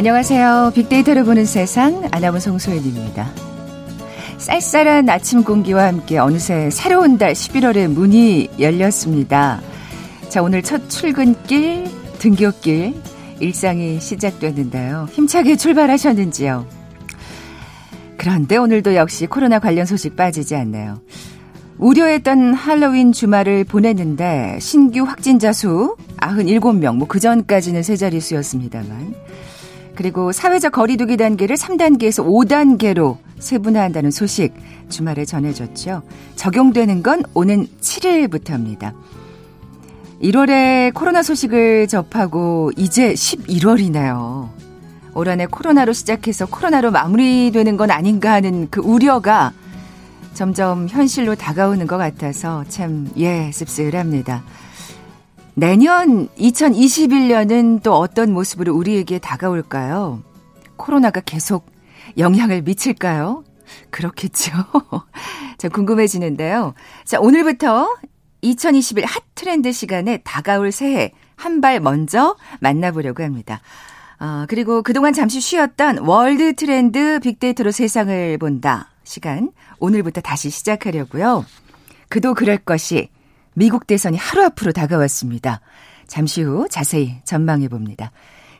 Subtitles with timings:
[0.00, 0.72] 안녕하세요.
[0.74, 3.30] 빅데이터를 보는 세상 아나운서 송소연입니다.
[4.38, 9.60] 쌀쌀한 아침 공기와 함께 어느새 새로운 달 11월의 문이 열렸습니다.
[10.30, 11.84] 자, 오늘 첫 출근길,
[12.18, 12.94] 등교길,
[13.40, 15.06] 일상이 시작됐는데요.
[15.12, 16.64] 힘차게 출발하셨는지요?
[18.16, 21.02] 그런데 오늘도 역시 코로나 관련 소식 빠지지 않네요.
[21.76, 29.29] 우려했던 할로윈 주말을 보냈는데 신규 확진자 수 97명, 뭐 그전까지는 세 자릿수였습니다만.
[30.00, 34.54] 그리고 사회적 거리두기 단계를 3단계에서 5단계로 세분화한다는 소식
[34.88, 36.00] 주말에 전해졌죠.
[36.36, 38.94] 적용되는 건 오는 7일부터입니다.
[40.22, 44.48] 1월에 코로나 소식을 접하고 이제 11월이네요.
[45.12, 49.52] 올 한해 코로나로 시작해서 코로나로 마무리되는 건 아닌가 하는 그 우려가
[50.32, 54.44] 점점 현실로 다가오는 것 같아서 참, 예, 씁쓸합니다.
[55.54, 60.22] 내년 2021년은 또 어떤 모습으로 우리에게 다가올까요?
[60.76, 61.66] 코로나가 계속
[62.18, 63.44] 영향을 미칠까요?
[63.90, 64.52] 그렇겠죠.
[65.58, 66.74] 자, 궁금해지는데요.
[67.04, 67.88] 자, 오늘부터
[68.42, 73.60] 2021 핫 트렌드 시간에 다가올 새해 한 발 먼저 만나보려고 합니다.
[74.18, 81.44] 어, 그리고 그동안 잠시 쉬었던 월드 트렌드 빅데이터로 세상을 본다 시간 오늘부터 다시 시작하려고요.
[82.08, 83.08] 그도 그럴 것이
[83.54, 85.60] 미국 대선이 하루 앞으로 다가왔습니다.
[86.06, 88.12] 잠시 후 자세히 전망해 봅니다.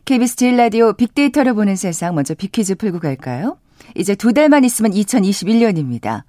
[0.04, 3.58] KBS 제일 라디오 빅데이터를 보는 세상 먼저 빅퀴즈 풀고 갈까요?
[3.94, 6.22] 이제 두 달만 있으면 2021년입니다.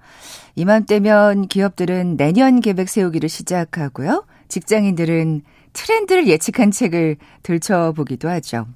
[0.56, 4.24] 이맘때면 기업들은 내년 계획 세우기를 시작하고요.
[4.48, 8.66] 직장인들은 트렌드를 예측한 책을 들춰보기도 하죠.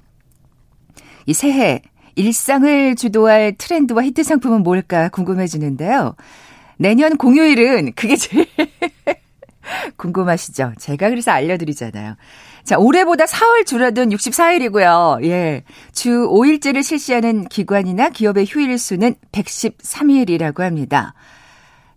[1.25, 1.81] 이 새해
[2.15, 6.15] 일상을 주도할 트렌드와 히트 상품은 뭘까 궁금해지는데요.
[6.77, 8.47] 내년 공휴일은 그게 제일
[9.97, 10.73] 궁금하시죠?
[10.79, 12.15] 제가 그래서 알려드리잖아요.
[12.63, 15.23] 자, 올해보다 4월 줄어든 64일이고요.
[15.25, 15.63] 예.
[15.93, 21.13] 주 5일제를 실시하는 기관이나 기업의 휴일 수는 113일이라고 합니다.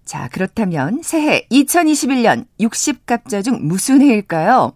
[0.04, 4.72] 자, 그렇다면 새해 2021년 60갑자 중 무슨 해일까요?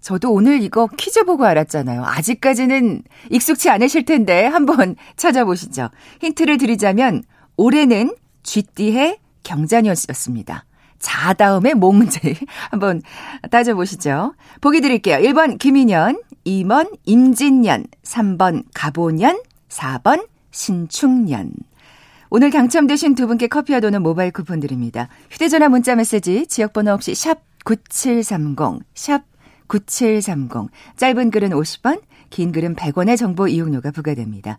[0.00, 2.04] 저도 오늘 이거 퀴즈 보고 알았잖아요.
[2.04, 5.90] 아직까지는 익숙치 않으실 텐데 한번 찾아보시죠.
[6.20, 7.22] 힌트를 드리자면
[7.56, 10.64] 올해는 쥐띠해 경자년이었습니다.
[11.02, 12.34] 자 다음에 뭐 문제
[12.70, 13.02] 한번
[13.50, 14.34] 따져보시죠.
[14.62, 15.18] 보기 드릴게요.
[15.18, 21.50] 1번 김인년, 2번 임진년, 3번 가보년, 4번 신축년.
[22.30, 25.08] 오늘 당첨되신 두 분께 커피와 도는 모바일 쿠폰 드립니다.
[25.30, 29.24] 휴대전화 문자 메시지 지역번호 없이 샵 9730, 샵
[29.66, 30.70] 9730.
[30.96, 34.58] 짧은 글은 50원, 긴 글은 100원의 정보 이용료가 부과됩니다.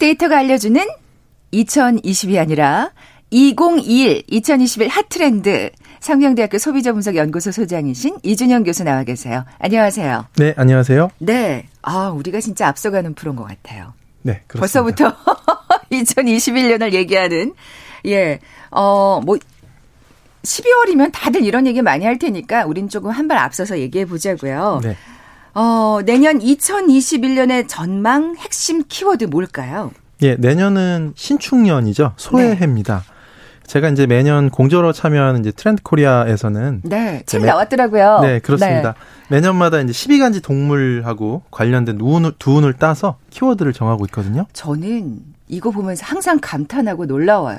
[0.00, 0.86] 빅데이터가 알려주는
[1.52, 2.90] 2020이 아니라
[3.30, 5.70] 2021, 2021 핫트렌드
[6.00, 9.44] 상명대학교 소비자분석연구소 소장이신 이준영 교수 나와 계세요.
[9.58, 10.26] 안녕하세요.
[10.36, 11.10] 네, 안녕하세요.
[11.18, 11.66] 네.
[11.82, 13.94] 아, 우리가 진짜 앞서가는 프로인 것 같아요.
[14.22, 15.14] 네, 그렇습니다.
[15.14, 15.16] 벌써부터
[15.90, 17.54] 2021년을 얘기하는
[18.06, 18.38] 예.
[18.70, 19.36] 어, 뭐
[20.42, 24.80] 12월이면 다들 이런 얘기 많이 할 테니까 우린 조금 한 발 앞서서 얘기해 보자고요.
[24.84, 24.96] 네.
[25.58, 29.90] 어, 내년 2021년의 전망 핵심 키워드 뭘까요?
[30.20, 32.12] 예, 내년은 신축년이죠.
[32.18, 32.98] 소해해입니다.
[33.06, 33.16] 네.
[33.66, 38.20] 제가 이제 매년 공저로 참여하는 이제 트렌드 코리아에서는 네, 책 매, 나왔더라고요.
[38.20, 38.92] 네, 그렇습니다.
[39.28, 39.36] 네.
[39.36, 44.44] 매년마다 이제 12간지 동물하고 관련된 두운을, 두운을 따서 키워드를 정하고 있거든요.
[44.52, 47.58] 저는 이거 보면서 항상 감탄하고 놀라워요.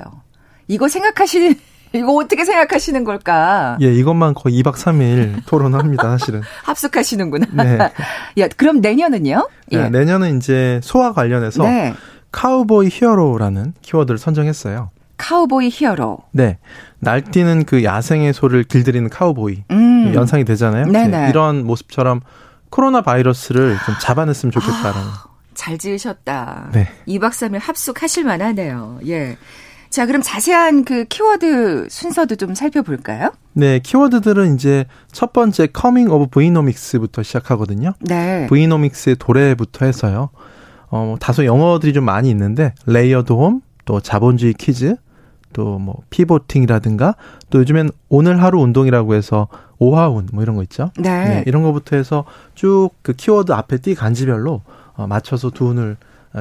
[0.68, 1.56] 이거 생각하시는
[1.92, 3.78] 이거 어떻게 생각하시는 걸까?
[3.80, 6.42] 예, 이것만 거의 2박 3일 토론합니다, 사실은.
[6.64, 7.46] 합숙하시는구나.
[7.64, 7.78] 네.
[8.38, 9.48] 야, 그럼 내년은요?
[9.72, 9.76] 예.
[9.78, 11.94] 네, 내년은 이제 소와 관련해서 네.
[12.32, 14.90] 카우보이 히어로라는 키워드를 선정했어요.
[15.16, 16.18] 카우보이 히어로.
[16.32, 16.58] 네.
[17.00, 19.64] 날뛰는 그 야생의 소를 길들이는 카우보이.
[19.70, 20.12] 음.
[20.14, 20.86] 연상이 되잖아요.
[20.86, 21.08] 네네.
[21.24, 21.28] 네.
[21.30, 22.20] 이런 모습처럼
[22.70, 25.00] 코로나 바이러스를 좀 잡아냈으면 좋겠다라는.
[25.00, 25.24] 아,
[25.54, 26.68] 잘 지으셨다.
[26.72, 26.88] 네.
[27.08, 29.00] 2박 3일 합숙하실 만하네요.
[29.08, 29.36] 예.
[29.90, 33.30] 자, 그럼 자세한 그 키워드 순서도 좀 살펴볼까요?
[33.54, 37.92] 네, 키워드들은 이제 첫 번째 coming of V-nomics부터 시작하거든요.
[38.00, 38.46] 네.
[38.48, 40.30] V-nomics의 도래부터 해서요.
[40.90, 44.96] 어, 다소 영어들이 좀 많이 있는데 layered home, 또 자본주의 kids,
[45.54, 47.14] 또 뭐 pivoting이라든가
[47.48, 49.48] 또 요즘엔 오늘 하루 운동이라고 해서
[49.78, 50.90] 오하운 뭐 이런 거 있죠.
[50.98, 51.24] 네.
[51.24, 52.24] 네 이런 거부터 해서
[52.54, 54.60] 쭉 그 키워드 앞에 띠 간지별로
[54.94, 55.96] 어, 맞춰서 두운을 어,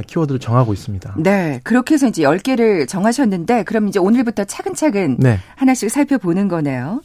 [0.08, 1.16] 키워드를 정하고 있습니다.
[1.18, 1.60] 네.
[1.64, 5.40] 그렇게 해서 이제 10개를 정하셨는데 그럼 이제 오늘부터 차근차근 네.
[5.56, 7.02] 하나씩 살펴보는 거네요.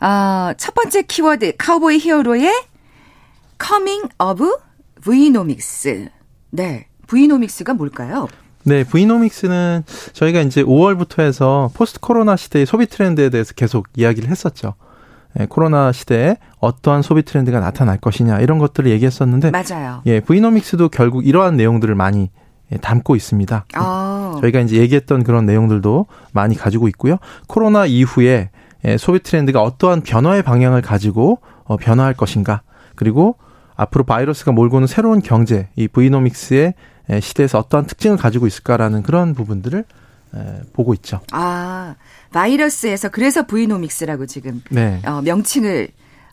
[0.00, 2.52] 아, 첫 번째 키워드 Cowboy Hero의
[3.58, 4.56] coming of
[5.02, 6.08] V-nomics.
[6.50, 6.86] 네.
[7.06, 8.28] V-nomics가 뭘까요?
[8.64, 14.74] 네, V-nomics는 저희가 이제 5월부터 해서 post 코로나 시대의 소비 트렌드에 대해서 계속 이야기를 했었죠.
[15.38, 20.02] 예, 코로나 시대에 어떠한 소비 트렌드가 나타날 것이냐 이런 것들을 얘기했었는데 맞아요.
[20.06, 22.30] 예, V-nomics도 결국 이러한 내용들을 많이
[22.72, 23.64] 예, 담고 있습니다.
[23.74, 24.38] 아.
[24.40, 27.18] 저희가 이제 얘기했던 그런 내용들도 많이 가지고 있고요.
[27.46, 28.50] 코로나 이후에
[28.84, 32.62] 예, 소비 트렌드가 어떠한 변화의 방향을 가지고 어, 변화할 것인가
[32.94, 33.36] 그리고
[33.76, 36.74] 앞으로 바이러스가 몰고 오는 새로운 경제 이 브이노믹스의
[37.10, 39.84] 예, 시대에서 어떠한 특징을 가지고 있을까라는 그런 부분들을
[40.72, 41.20] 보고 있죠.
[41.32, 41.96] 아
[42.32, 45.00] 바이러스에서 그래서 브이노믹스라고 지금 네.
[45.06, 45.88] 어, 명칭을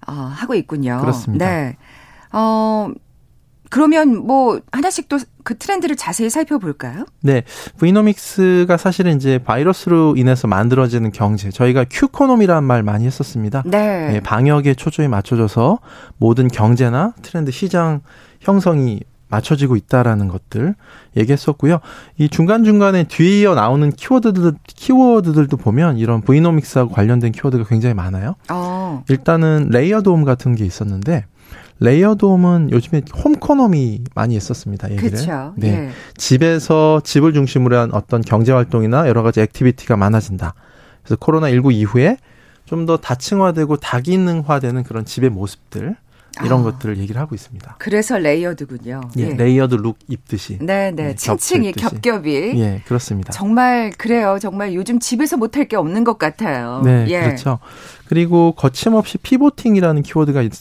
[0.08, 1.00] 어, 하고 있군요.
[1.02, 1.46] 그렇습니다.
[1.46, 1.78] 네.
[2.32, 2.90] 어,
[3.70, 7.06] 그러면 뭐 하나씩 또 그 트렌드를 자세히 살펴볼까요?
[7.22, 7.44] 네.
[7.78, 11.52] V-nomics가 사실은 이제 바이러스로 인해서 만들어지는 경제.
[11.52, 13.62] 저희가 Q-conomy라는 말 많이 했었습니다.
[13.68, 14.12] 네.
[14.12, 15.80] 네 방역에 초점에 맞춰져서
[16.18, 18.02] 모든 경제나 트렌드 시장
[18.42, 20.75] 형성이 맞춰지고 있다라는 것들
[21.18, 21.80] 얘기했었고요.
[22.18, 28.36] 이 중간중간에 뒤에 이어 나오는 키워드들, 키워드들도 보면 이런 V-nomics하고 관련된 키워드가 굉장히 많아요.
[28.50, 29.04] 어.
[29.10, 31.25] 일단은 layered home 같은 게 있었는데,
[31.80, 34.89] layered home은 요즘에 homeconomy 많이 했었습니다.
[34.92, 35.12] 얘기를.
[35.12, 35.54] 그쵸.
[35.57, 35.68] 네.
[35.68, 35.89] 예.
[36.16, 40.54] 집에서 집을 중심으로 한 어떤 경제 활동이나 여러 가지 activity가 많아진다.
[41.04, 42.18] 그래서 코로나 19 이후에
[42.66, 45.95] 좀 더 다층화되고 다기능화되는 그런 집의 모습들
[46.44, 46.64] 이런 아.
[46.64, 47.76] 것들을 얘기를 하고 있습니다.
[47.80, 49.02] 그래서 layered군요.
[49.18, 49.34] 예, 예.
[49.34, 50.58] layered look 입듯이.
[50.60, 51.16] 네, 네.
[51.16, 52.60] 층층이 겹겹이.
[52.60, 53.32] 예, 그렇습니다.
[53.32, 54.38] 정말 그래요.
[54.42, 56.82] 정말 요즘 집에서 못할 게 없는 것 같아요.
[56.84, 57.22] 네, 예.
[57.22, 57.60] 그렇죠.
[58.08, 60.52] 그리고 거침없이 피보팅이라는 키워드가 있,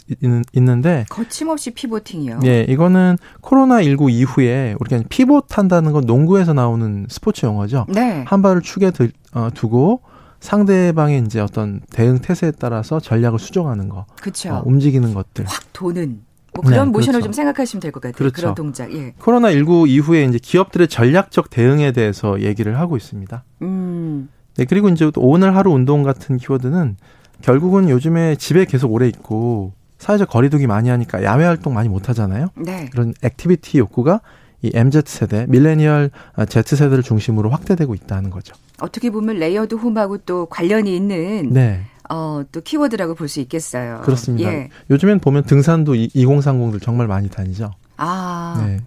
[0.54, 2.40] 는데 거침없이 피보팅이요.
[2.44, 7.86] 예, 이거는 코로나 19 이후에 우리가 피봇한다는 건 농구에서 나오는 스포츠 용어죠.
[7.88, 8.24] 네.
[8.26, 10.02] 한 발을 축에 들, 어, 두고
[10.44, 14.50] 상대방의 이제 어떤 대응 태세에 따라서 전략을 수정하는 거, 그렇죠.
[14.52, 16.20] 어, 움직이는 것들, 확 도는
[16.52, 17.24] 뭐 그런 네, 모션을 그렇죠.
[17.24, 18.12] 좀 생각하시면 될 것 같아요.
[18.18, 18.34] 그렇죠.
[18.34, 18.92] 그런 동작.
[18.92, 19.14] 예.
[19.18, 23.42] 코로나 19 이후에 이제 기업들의 전략적 대응에 대해서 얘기를 하고 있습니다.
[23.62, 24.28] 음.
[24.56, 26.96] 네, 그리고 이제 오늘 하루 운동 같은 키워드는
[27.40, 32.48] 결국은 요즘에 집에 계속 오래 있고 사회적 거리두기 많이 하니까 야외 활동 많이 못 하잖아요.
[32.56, 32.90] 네.
[32.92, 34.20] 그런 activity 욕구가
[34.64, 36.10] 이 MZ 세대, millennial
[36.48, 38.54] Z 세대를 중심으로 확대되고 있다는 거죠.
[38.80, 41.82] 어떻게 보면 layered home하고 또 관련이 있는 네.
[42.08, 44.00] 어, 또 키워드라고 볼 수 있겠어요.
[44.04, 44.50] 그렇습니다.
[44.50, 44.70] 예.
[44.90, 47.72] 요즘엔 보면 등산도 2030들 정말 많이 다니죠.
[47.98, 48.62] 아.
[48.66, 48.78] 네.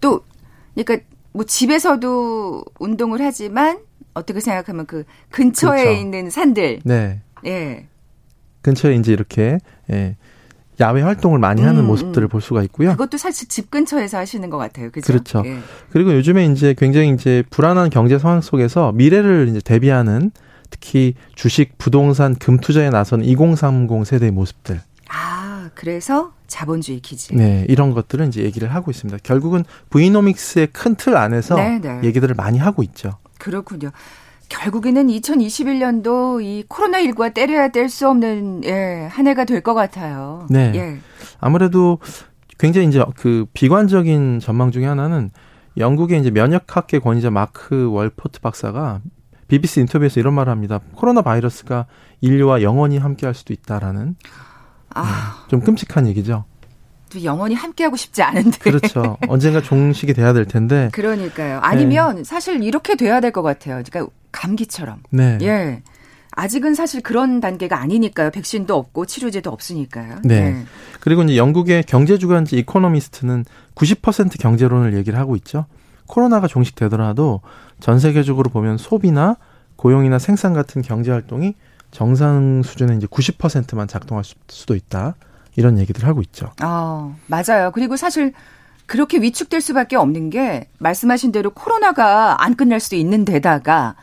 [0.00, 0.20] 또
[0.76, 3.80] 그러니까 뭐 집에서도 운동을 하지만
[4.14, 6.00] 어떻게 생각하면 그 근처에 그렇죠.
[6.00, 6.80] 있는 산들.
[6.84, 7.20] 네.
[7.44, 7.86] 예.
[8.62, 9.58] 근처에 이제 이렇게
[9.90, 10.16] 예.
[10.80, 12.28] 야외 활동을 많이 하는 음, 모습들을 음.
[12.28, 12.90] 볼 수가 있고요.
[12.92, 14.90] 그것도 사실 집 근처에서 하시는 것 같아요.
[14.90, 15.06] 그죠?
[15.06, 15.42] 그렇죠.
[15.46, 15.58] 예.
[15.90, 20.30] 그리고 요즘에 이제 굉장히 이제 불안한 경제 상황 속에서 미래를 이제 대비하는
[20.70, 24.80] 특히 주식, 부동산, 금 투자에 나선 2030 세대의 모습들.
[25.08, 27.34] 아, 그래서 자본주의 기지.
[27.36, 29.18] 네, 이런 것들은 이제 얘기를 하고 있습니다.
[29.22, 31.78] 결국은 브이노믹스의 큰 틀 안에서 네네.
[31.78, 32.00] 네.
[32.04, 33.18] 얘기들을 많이 하고 있죠.
[33.38, 33.90] 그렇군요.
[34.48, 40.46] 결국에는 2021년도 이 코로나19가 때려야 뗄 수 없는 예, 한 해가 될 것 같아요.
[40.50, 40.72] 네.
[40.74, 40.98] 예.
[41.40, 41.98] 아무래도
[42.58, 45.30] 굉장히 이제 그 비관적인 전망 중에 하나는
[45.76, 49.00] 영국의 이제 면역학계 권위자 마크 월포트 박사가
[49.48, 50.80] BBC 인터뷰에서 이런 말을 합니다.
[50.94, 51.86] 코로나 바이러스가
[52.20, 54.16] 인류와 영원히 함께 할 수도 있다라는
[54.94, 55.02] 아.
[55.44, 56.44] 네, 좀 끔찍한 얘기죠.
[57.22, 58.58] 영원히 함께하고 싶지 않은데.
[58.58, 59.16] 그렇죠.
[59.28, 60.88] 언젠가 종식이 돼야 될 텐데.
[60.92, 61.60] 그러니까요.
[61.60, 62.24] 아니면 네.
[62.24, 63.82] 사실 이렇게 돼야 될 것 같아요.
[63.84, 65.02] 그러니까 감기처럼.
[65.10, 65.38] 네.
[65.42, 65.82] 예.
[66.32, 68.30] 아직은 사실 그런 단계가 아니니까요.
[68.32, 70.16] 백신도 없고 치료제도 없으니까요.
[70.24, 70.50] 네.
[70.50, 70.64] 네.
[71.00, 73.44] 그리고 이제 영국의 경제주간지 이코노미스트는
[73.76, 75.66] 90% 경제론을 얘기를 하고 있죠.
[76.06, 77.40] 코로나가 종식되더라도
[77.80, 79.36] 전 세계적으로 보면 소비나
[79.76, 81.54] 고용이나 생산 같은 경제 활동이
[81.90, 85.14] 정상 수준의 이제 90%만 작동할 수도 있다.
[85.56, 86.50] 이런 얘기들 하고 있죠.
[86.60, 87.70] 아, 맞아요.
[87.72, 88.32] 그리고 사실
[88.86, 93.94] 그렇게 위축될 수밖에 없는 게 말씀하신 대로 코로나가 안 끝날 수도 있는 데다가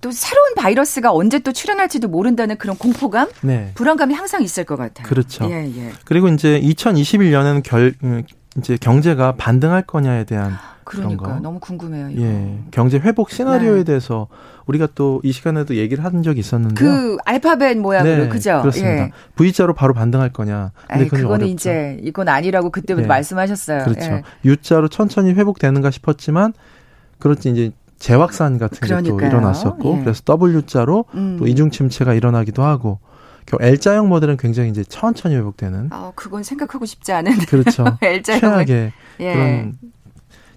[0.00, 3.70] 또 새로운 바이러스가 언제 또 출현할지도 모른다는 그런 공포감, 네.
[3.74, 5.06] 불안감이 항상 있을 것 같아요.
[5.06, 5.46] 그렇죠.
[5.50, 5.92] 예, 예.
[6.04, 8.22] 그리고 이제 2021년에는 결 음,
[8.58, 10.52] 이제 경제가 반등할 거냐에 대한
[10.84, 12.10] 그러니까 너무 궁금해요.
[12.10, 12.20] 이거.
[12.22, 13.84] 예, 경제 회복 시나리오에 네.
[13.84, 14.28] 대해서
[14.66, 16.74] 우리가 또 이 시간에도 얘기를 한 적이 있었는데요.
[16.90, 18.60] 그 알파벳 모양으로 네, 그죠?
[18.60, 19.04] 그렇습니다.
[19.04, 19.10] 예.
[19.36, 20.72] V자로 바로 반등할 거냐?
[20.88, 21.46] 근데 그건 어렵죠.
[21.46, 23.08] 이제 이건 아니라고 그때부터 네.
[23.08, 23.84] 말씀하셨어요.
[23.84, 24.00] 그렇죠.
[24.12, 24.22] 예.
[24.44, 26.52] U자로 천천히 회복되는가 싶었지만
[27.18, 30.04] 그렇지 이제 재확산 같은 게또 일어났었고 예.
[30.04, 31.36] 그래서 W자로 음.
[31.38, 32.98] 또 이중 침체가 일어나기도 하고
[33.60, 35.88] L자형 모델은 굉장히 이제 천천히 회복되는.
[35.90, 37.38] 아, 그건 생각하고 싶지 않은.
[37.46, 37.84] 그렇죠.
[38.02, 38.40] L자형.
[38.40, 39.32] 최악의 예.
[39.32, 39.78] 그런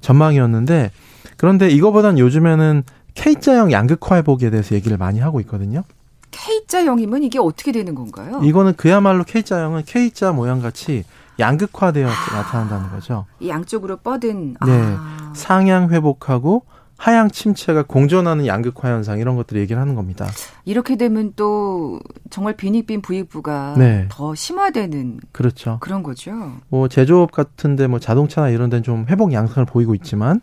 [0.01, 0.91] 전망이었는데
[1.37, 2.83] 그런데 이거보단 요즘에는
[3.17, 5.83] K자형 양극화 회복에 대해서 얘기를 많이 하고 있거든요.
[6.31, 8.39] K자형이면 이게 어떻게 되는 건가요?
[8.43, 11.03] 이거는 그야말로 K자형은 K자 모양 같이
[11.39, 13.25] 양극화되어 아, 나타난다는 거죠.
[13.45, 14.55] 양쪽으로 뻗은.
[14.65, 14.95] 네.
[14.97, 15.33] 아.
[15.35, 16.63] 상향 회복하고
[16.97, 20.27] 하향 침체가 공존하는 양극화 현상 이런 것들을 얘기를 하는 겁니다.
[20.65, 21.99] 이렇게 되면 또
[22.31, 24.05] 정말 빈익빈 부익부가 네.
[24.09, 25.77] 더 심화되는 그렇죠.
[25.79, 26.31] 그런 거죠.
[26.69, 30.41] 뭐 제조업 같은데 뭐 자동차나 이런 데는 좀 회복 양상을 보이고 있지만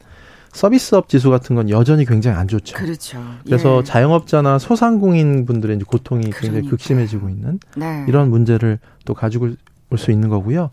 [0.55, 2.77] 서비스업 지수 같은 건 여전히 굉장히 안 좋죠.
[2.77, 3.19] 그렇죠.
[3.45, 3.85] 그래서 예.
[3.85, 6.41] 자영업자나 소상공인 분들의 이제 고통이 그러니까.
[6.41, 8.05] 굉장히 극심해지고 있는 네.
[8.09, 9.51] 이런 문제를 또 가지고
[9.91, 10.71] 올 수 있는 거고요.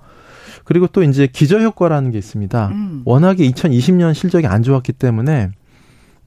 [0.63, 2.67] 그리고 또 이제 기저 효과라는 게 있습니다.
[2.69, 3.01] 음.
[3.05, 5.49] 워낙에 2020년 실적이 안 좋았기 때문에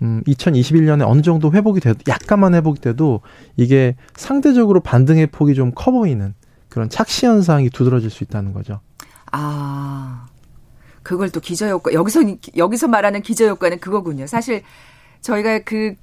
[0.02, 3.20] 음, 2021년에 어느 정도 회복이 돼도 약간만 회복이 돼도
[3.56, 6.34] 이게 상대적으로 반등의 폭이 좀 커 보이는
[6.68, 8.80] 그런 착시 현상이 두드러질 수 있다는 거죠.
[9.32, 10.26] 아.
[11.04, 12.22] 그걸 또 기저효과 여기서
[12.56, 14.26] 여기서 말하는 기저효과는 그거군요.
[14.26, 14.62] 사실
[15.20, 15.94] 저희가 그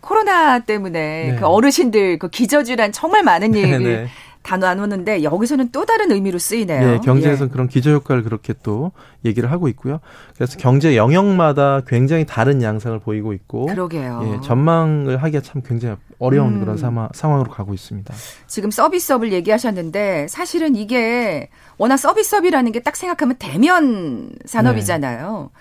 [0.00, 1.36] 코로나 때문에 네.
[1.36, 4.08] 그 어르신들 그 기저질환 정말 많은 네, 얘기를 네.
[4.42, 6.92] 다 나누는데 여기서는 또 다른 의미로 쓰이네요.
[6.92, 7.52] 네, 경제에서는 예.
[7.52, 8.90] 그런 기저 효과를 그렇게 또
[9.24, 10.00] 얘기를 하고 있고요.
[10.34, 14.22] 그래서 경제 영역마다 굉장히 다른 양상을 보이고 있고, 그러게요.
[14.24, 16.60] 예, 전망을 하기가 참 굉장히 어려운 음.
[16.60, 18.12] 그런 상황, 상황으로 가고 있습니다.
[18.46, 25.50] 지금 서비스업을 얘기하셨는데 사실은 이게 워낙 서비스업이라는 게 딱 생각하면 대면 산업이잖아요.
[25.52, 25.60] 네.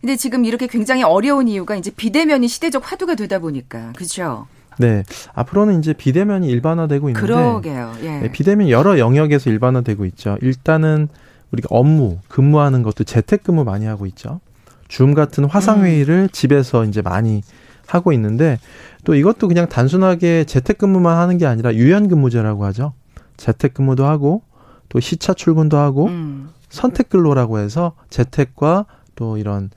[0.00, 4.46] 근데 지금 이렇게 굉장히 어려운 이유가 이제 비대면이 시대적 화두가 되다 보니까 그렇죠.
[4.78, 5.04] 네.
[5.34, 7.94] 앞으로는 이제 비대면이 일반화되고 있는데 그러게요.
[8.02, 8.20] 예.
[8.20, 10.36] 네, 비대면 여러 영역에서 일반화되고 있죠.
[10.42, 11.08] 일단은
[11.52, 14.40] 우리가 업무, 근무하는 것도 재택근무 많이 하고 있죠.
[14.88, 16.28] 줌 같은 화상 회의를 음.
[16.30, 17.42] 집에서 이제 많이
[17.86, 18.58] 하고 있는데
[19.04, 22.92] 또 이것도 그냥 단순하게 재택근무만 하는 게 아니라 유연근무제라고 하죠.
[23.36, 24.42] 재택근무도 하고
[24.88, 26.50] 또 시차 출근도 하고 음.
[26.68, 29.70] 선택근로라고 해서 재택과 또 이런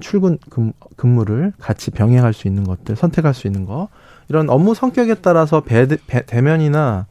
[0.00, 0.38] 출근
[0.96, 3.88] 근무를 같이 병행할 수 있는 것들 선택할 수 있는 거
[4.28, 7.06] 이런 업무 성격에 따라서 배, 배, 대면이나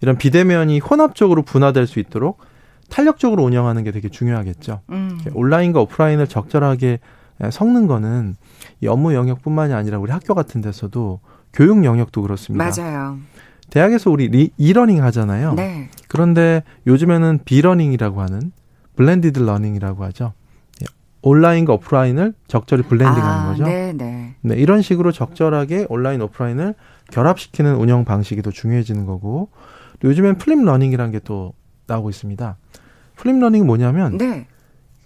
[0.00, 2.38] 이런 비대면이 혼합적으로 분화될 수 있도록
[2.90, 4.80] 탄력적으로 운영하는 게 되게 중요하겠죠.
[4.90, 5.18] 음.
[5.32, 7.00] 온라인과 오프라인을 적절하게
[7.50, 8.36] 섞는 거는
[8.80, 11.20] 이 업무 영역뿐만이 아니라 우리 학교 같은 데서도
[11.52, 12.64] 교육 영역도 그렇습니다.
[12.64, 13.18] 맞아요.
[13.70, 15.54] 대학에서 우리 리, e-learning 하잖아요.
[15.54, 15.88] 네.
[16.08, 18.52] 그런데 요즘에는 b-learning이라고 하는
[18.96, 20.34] blended learning이라고 하죠.
[21.22, 23.64] 온라인과 오프라인을 적절히 blending하는 아, 거죠.
[23.64, 24.34] 네, 네.
[24.40, 26.74] 네, 이런 식으로 적절하게 온라인 오프라인을
[27.10, 29.48] 결합시키는 운영 방식이 더 중요해지는 거고
[30.00, 31.54] 또 요즘엔 flip learning이라는 게 또
[31.86, 32.56] 나오고 있습니다.
[33.16, 34.46] flip learning이 뭐냐면 네.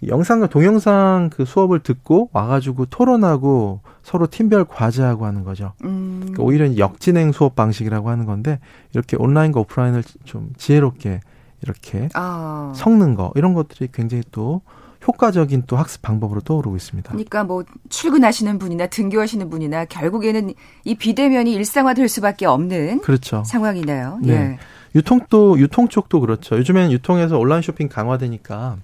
[0.05, 5.73] 영상과 동영상 그 수업을 듣고 와가지고 토론하고 서로 팀별 과제하고 하는 거죠.
[5.83, 6.19] 음.
[6.21, 8.59] 그러니까 오히려 역진행 수업 방식이라고 하는 건데
[8.93, 11.19] 이렇게 온라인과 오프라인을 좀 지혜롭게
[11.63, 12.71] 이렇게 아.
[12.75, 14.61] 섞는 거 이런 것들이 굉장히 또
[15.07, 17.09] 효과적인 또 학습 방법으로 떠오르고 있습니다.
[17.09, 23.43] 그러니까 뭐 출근하시는 분이나 등교하시는 분이나 결국에는 이 비대면이 일상화될 수밖에 없는 그렇죠.
[23.45, 24.19] 상황이네요.
[24.21, 24.33] 네.
[24.33, 24.57] 예.
[24.95, 26.57] 유통도 유통 쪽도 그렇죠.
[26.57, 28.77] 요즘에는 유통에서 온라인 쇼핑 강화되니까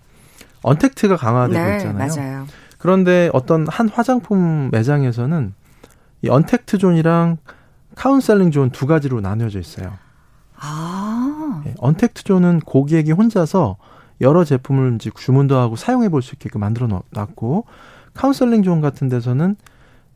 [0.62, 2.08] untact가 강화되고 네, 있잖아요.
[2.16, 2.48] 맞아요.
[2.78, 5.54] 그런데 어떤 한 화장품 매장에서는
[6.22, 7.38] 이 untact zone이랑
[7.96, 9.94] counseling zone 두 가지로 나뉘어져 있어요.
[10.58, 11.62] 아.
[11.66, 13.78] 네, untact zone은 고객이 혼자서
[14.24, 17.66] 여러 제품을 이제 주문도 하고 사용해 볼 수 있게끔 만들어 놨고
[18.14, 19.56] counseling zone 같은 데서는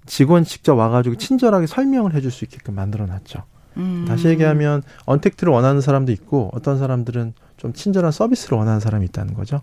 [0.06, 3.44] 직원 직접 와가지고 친절하게 설명을 해줄 수 있게끔 만들어 놨죠.
[3.78, 4.06] 음.
[4.08, 9.62] 다시 얘기하면 untact를 원하는 사람도 있고 어떤 사람들은 좀 친절한 서비스를 원하는 사람이 있다는 거죠.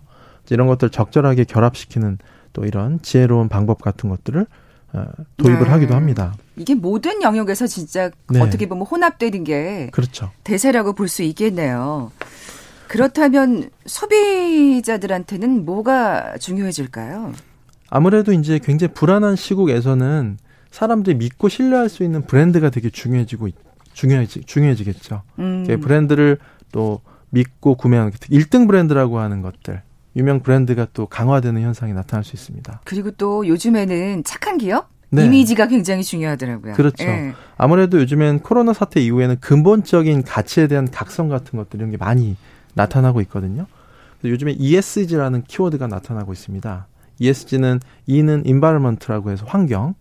[0.49, 2.19] 이런 것들 적절하게 결합시키는
[2.53, 4.45] 또 이런 지혜로운 방법 같은 것들을
[4.93, 5.05] 어,
[5.37, 5.69] 도입을 네.
[5.69, 6.35] 하기도 합니다.
[6.55, 8.39] 이게 모든 영역에서 진짜 네.
[8.39, 10.31] 어떻게 보면 혼합되는 게 그렇죠.
[10.43, 12.11] 대세라고 볼 수 있겠네요.
[12.87, 17.33] 그렇다면 소비자들한테는 뭐가 중요해질까요?
[17.89, 20.37] 아무래도 이제 굉장히 불안한 시국에서는
[20.71, 23.49] 사람들이 믿고 신뢰할 수 있는 브랜드가 되게 중요해지고
[23.93, 25.21] 중요해지 중요해지겠죠.
[25.39, 25.65] 음.
[25.81, 26.37] 브랜드를
[26.71, 29.81] 또 믿고 구매하는 1등 브랜드라고 하는 것들
[30.15, 32.81] 유명 브랜드가 또 강화되는 현상이 나타날 수 있습니다.
[32.83, 35.25] 그리고 또 요즘에는 착한 기업 네.
[35.25, 36.73] 이미지가 굉장히 중요하더라고요.
[36.73, 37.05] 그렇죠.
[37.05, 37.33] 네.
[37.57, 42.35] 아무래도 요즘엔 코로나 사태 이후에는 근본적인 가치에 대한 각성 같은 것들 이런 게 많이
[42.75, 43.65] 나타나고 있거든요.
[44.23, 46.87] 요즘에 ESG라는 키워드가 나타나고 있습니다.
[47.19, 49.95] ESG는 E는 environment라고 해서 환경,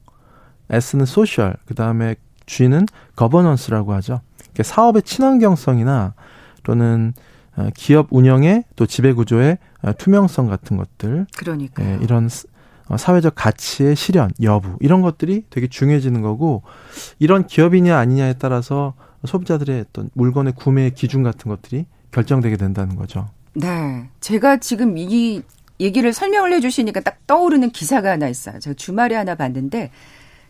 [0.71, 2.17] S는 social, 그 다음에
[2.47, 4.21] G는 governance라고 하죠.
[4.61, 6.15] 사업의 친환경성이나
[6.63, 7.13] 또는
[7.57, 12.29] 어, 기업 운영의 또 지배 구조의 어, 투명성 같은 것들, 그러니까 예, 이런
[12.89, 16.63] 어, 사회적 가치의 실현 여부 이런 것들이 되게 중요해지는 거고
[17.19, 23.29] 이런 기업이냐 아니냐에 따라서 소비자들의 어떤 물건의 구매 기준 같은 것들이 결정되게 된다는 거죠.
[23.55, 24.09] 네.
[24.21, 25.43] 제가 지금 이
[25.81, 28.59] 얘기를 설명을 해주시니까 딱 떠오르는 기사가 하나 있어요.
[28.61, 29.91] 제가 주말에 하나 봤는데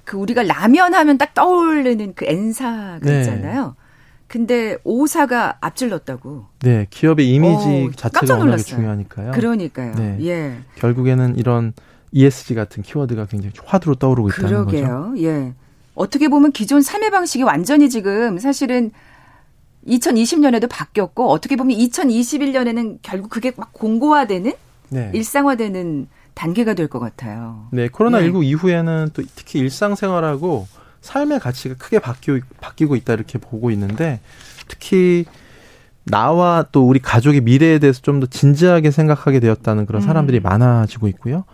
[0.05, 3.21] 그 우리가 라면 하면 딱 떠오르는 그 N사가 네.
[3.21, 3.75] 있잖아요.
[4.27, 6.47] 근데 오사가 앞질렀다고.
[6.61, 9.33] 네, 기업의 이미지 어, 자체가 워낙 중요하니까요.
[9.33, 9.95] 그러니까요.
[9.95, 10.19] 네.
[10.23, 10.59] 예.
[10.77, 11.73] 결국에는 이런
[12.13, 15.11] ESG 같은 키워드가 굉장히 화두로 떠오르고 있다는 그러게요.
[15.13, 15.23] 거죠.
[15.25, 15.53] 예.
[15.95, 18.91] 어떻게 보면 기존 삶의 방식이 완전히 지금 사실은
[19.87, 24.53] 2020년에도 바뀌었고 어떻게 보면 2021년에는 결국 그게 막 공고화되는
[24.91, 25.11] 네.
[25.15, 27.69] 일상화되는 단계가 될 것 같아요.
[27.71, 28.47] 네, 코로나19 네.
[28.47, 30.67] 이후에는 또 특히 일상생활하고
[31.01, 34.21] 삶의 가치가 크게 바뀌고, 바뀌고 있다 이렇게 보고 있는데
[34.69, 35.27] 특히
[36.05, 40.43] 나와 또 우리 가족의 미래에 대해서 좀 더 진지하게 생각하게 되었다는 그런 사람들이 음.
[40.43, 41.45] 많아지고 있고요.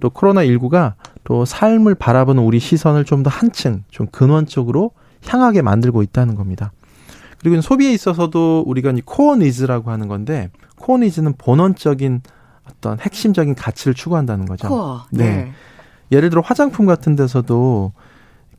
[0.00, 4.92] 또 코로나19가 또 삶을 바라보는 우리 시선을 좀 더 한층 좀 근원적으로
[5.26, 6.72] 향하게 만들고 있다는 겁니다.
[7.40, 12.20] 그리고 소비에 있어서도 우리가 이 core needs라고 하는 건데 core needs는 본원적인
[12.70, 14.68] 어떤 핵심적인 가치를 추구한다는 거죠.
[14.68, 15.06] core.
[15.10, 15.24] 네.
[15.24, 15.52] 네.
[16.12, 17.92] 예를 들어 화장품 같은 데서도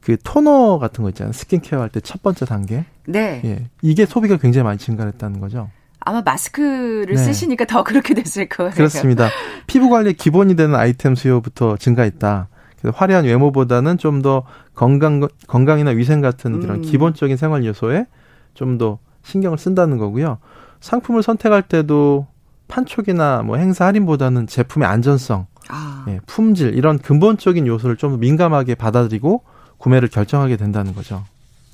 [0.02, 1.34] 그 토너 같은 거 있잖아요.
[1.34, 2.86] 스킨케어 할 때 첫 번째 단계.
[3.06, 3.42] 네.
[3.44, 3.68] 예.
[3.82, 5.70] 이게 소비가 굉장히 많이 증가했다는 거죠.
[6.00, 7.18] 아마 마스크를 네.
[7.18, 8.72] 쓰시니까 더 그렇게 됐을 거예요.
[8.72, 9.30] 그렇습니다.
[9.68, 12.48] 피부 관리에 기본이 되는 아이템 수요부터 증가했다.
[12.80, 14.44] 그래서 화려한 외모보다는 좀 더
[14.74, 16.82] 건강 건강이나 위생 같은 그런 음.
[16.82, 18.06] 기본적인 생활 요소에
[18.60, 20.38] 좀 더 신경을 쓴다는 거고요.
[20.82, 22.28] 상품을 선택할 때도
[22.68, 26.06] 판촉이나 뭐 행사 할인보다는 제품의 안전성, 아.
[26.08, 29.44] 예, 품질 이런 근본적인 요소를 좀 민감하게 받아들이고
[29.78, 31.24] 구매를 결정하게 된다는 거죠.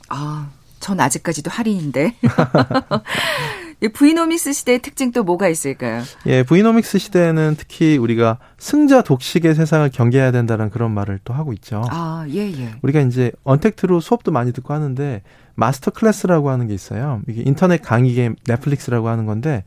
[0.10, 0.50] 아,
[0.80, 2.16] 전 아직까지도 할인인데.
[3.90, 6.04] 브이노믹스 시대의 특징 또 뭐가 있을까요?
[6.26, 11.84] 예, V-nomics 시대에는 특히 우리가 승자 독식의 세상을 경계해야 된다는 그런 말을 또 하고 있죠.
[11.90, 12.76] 아, 예, 예.
[12.82, 15.22] 우리가 이제 untact로 수업도 많이 듣고 하는데
[15.56, 17.22] 마스터 클래스라고 하는 게 있어요.
[17.28, 19.64] 이게 인터넷 강의계 넷플릭스라고 하는 건데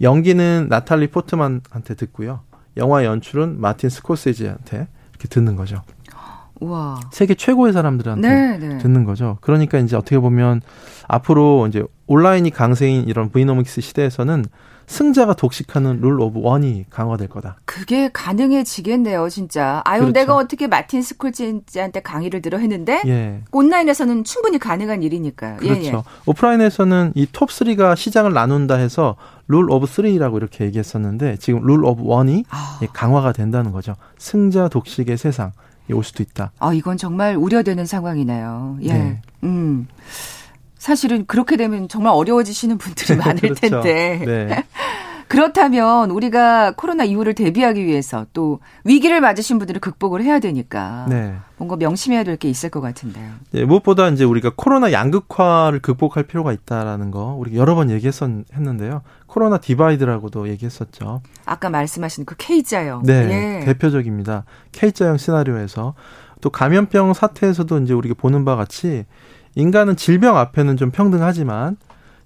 [0.00, 2.40] 연기는 나탈리 포트만한테 듣고요.
[2.76, 5.82] 영화 연출은 마틴 스코세지한테 이렇게 듣는 거죠.
[6.60, 7.00] 우와.
[7.12, 8.78] 세계 최고의 사람들한테 네, 네.
[8.78, 9.38] 듣는 거죠.
[9.40, 10.60] 그러니까 이제 어떻게 보면
[11.08, 14.44] 앞으로 이제 온라인이 강세인 이런 V-nomics 시대에서는
[14.86, 17.58] 승자가 독식하는 rule of one이 강화될 거다.
[17.64, 19.82] 그게 가능해지겠네요, 진짜.
[19.84, 20.12] 아유, 그렇죠.
[20.12, 23.40] 내가 어떻게 마틴 스코세지한테 강의를 들어 했는데 예.
[23.52, 25.58] 온라인에서는 충분히 가능한 일이니까요.
[25.58, 25.80] 그렇죠.
[25.80, 26.02] 예, 예.
[26.26, 29.14] 오프라인에서는 이 톱 3가 시장을 나눈다 해서
[29.46, 32.80] rule of 3라고 이렇게 얘기했었는데 지금 rule of one이 아.
[32.92, 33.94] 강화가 된다는 거죠.
[34.18, 35.52] 승자 독식의 세상.
[35.92, 36.52] 올 수도 있다.
[36.58, 38.78] 아, 이건 정말 우려되는 상황이네요.
[38.82, 38.92] 예.
[38.92, 39.22] 네.
[39.44, 39.86] 음.
[40.78, 43.60] 사실은 그렇게 되면 정말 어려워지시는 분들이 많을 그렇죠.
[43.82, 44.24] 텐데.
[44.26, 44.64] 네.
[45.30, 51.36] 그렇다면 우리가 코로나 이후를 대비하기 위해서 또 위기를 맞으신 분들을 극복을 해야 되니까 네.
[51.56, 53.30] 뭔가 명심해야 될 게 있을 것 같은데요.
[53.52, 59.02] 네, 무엇보다 이제 우리가 코로나 양극화를 극복할 필요가 있다라는 거 우리 여러 번 얘기했었는데요.
[59.26, 61.22] 코로나 divide라고도 얘기했었죠.
[61.46, 63.02] 아까 말씀하신 그 K자형.
[63.04, 63.64] 네, 예.
[63.64, 64.44] 대표적입니다.
[64.72, 65.94] K자형 시나리오에서
[66.40, 69.04] 또 감염병 사태에서도 이제 우리가 보는 바 같이
[69.54, 71.76] 인간은 질병 앞에는 좀 평등하지만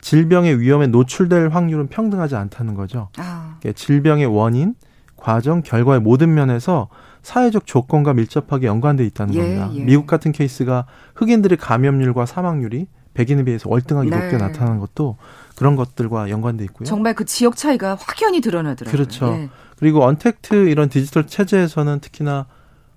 [0.05, 3.09] 질병의 위험에 노출될 확률은 평등하지 않다는 거죠.
[3.17, 3.59] 아.
[3.75, 4.75] 질병의 원인,
[5.17, 6.89] 과정, 결과의 모든 면에서
[7.23, 9.71] 사회적 조건과 밀접하게 연관돼 있다는 예, 겁니다.
[9.73, 9.83] 예.
[9.83, 14.17] 미국 같은 케이스가 흑인들의 감염률과 사망률이 백인에 비해서 월등하게 네.
[14.17, 15.17] 높게 나타나는 것도
[15.57, 16.85] 그런 것들과 연관돼 있고요.
[16.87, 18.93] 정말 그 지역 차이가 확연히 드러나더라고요.
[18.93, 19.29] 그렇죠.
[19.29, 19.49] 예.
[19.79, 22.45] 그리고 언택트 이런 디지털 체제에서는 특히나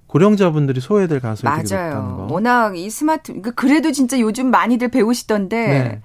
[0.07, 1.63] 고령자분들이 소외될 가능성이 맞아요.
[1.63, 2.27] 되게 높다는 거.
[2.33, 6.01] 워낙 이 스마트 그러니까 그래도 진짜 요즘 많이들 배우시던데 네.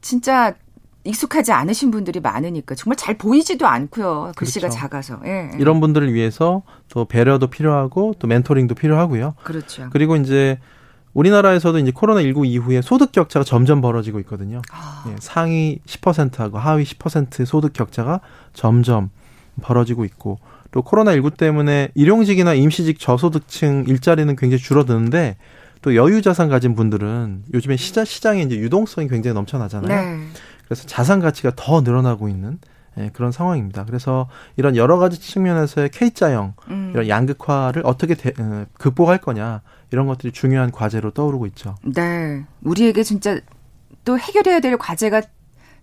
[0.00, 0.54] 진짜
[1.04, 4.32] 익숙하지 않으신 분들이 많으니까 정말 잘 보이지도 않고요.
[4.36, 4.78] 글씨가 그렇죠.
[4.78, 5.20] 작아서.
[5.24, 5.58] 예, 예.
[5.58, 9.34] 이런 분들을 위해서 또 배려도 필요하고 또 멘토링도 필요하고요.
[9.42, 9.88] 그렇죠.
[9.90, 10.58] 그리고 이제
[11.14, 14.60] 우리나라에서도 이제 코로나 19 이후에 소득 격차가 점점 벌어지고 있거든요.
[14.70, 15.04] 아.
[15.08, 18.20] 예, 상위 10%하고 하위 10%의 소득 격차가
[18.52, 19.10] 점점
[19.62, 20.38] 벌어지고 있고
[20.70, 25.36] 또 코로나 19 때문에 일용직이나 임시직 저소득층 일자리는 굉장히 줄어드는데
[25.82, 29.88] 또 여유 자산 가진 분들은 요즘에 시장 시장에 이제 유동성이 굉장히 넘쳐나잖아요.
[29.88, 30.26] 네.
[30.64, 32.58] 그래서 자산 가치가 더 늘어나고 있는
[32.98, 33.84] 예, 그런 상황입니다.
[33.84, 36.90] 그래서 이런 여러 가지 측면에서의 K자형 음.
[36.92, 41.76] 이런 양극화를 어떻게 대, 어, 극복할 거냐 이런 것들이 중요한 과제로 떠오르고 있죠.
[41.82, 43.38] 네, 우리에게 진짜
[44.04, 45.22] 또 해결해야 될 과제가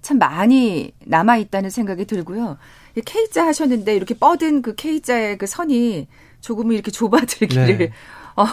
[0.01, 2.57] 참 많이 남아 있다는 생각이 들고요.
[3.05, 6.07] K자 하셨는데 이렇게 뻗은 그 K자의 그 선이
[6.41, 7.91] 조금 이렇게 좁아들기를 네.
[8.38, 8.45] 어,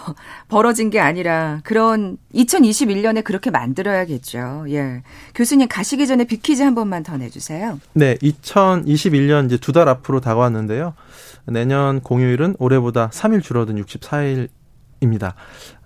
[0.48, 4.64] 벌어진 게 아니라 그런 2021년에 그렇게 만들어야겠죠.
[4.70, 5.02] 예.
[5.34, 7.78] 교수님 가시기 전에 빅퀴즈 한 번만 더 내주세요.
[7.92, 10.94] 네, 2021년 이제 두 달 앞으로 다가왔는데요.
[11.46, 14.48] 내년 공휴일은 올해보다 3일 줄어든 64일
[15.00, 15.34] 입니다.